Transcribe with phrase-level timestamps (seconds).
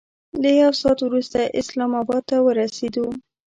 [0.41, 3.05] له یو ساعت وروسته اسلام اباد ته ورسېدو.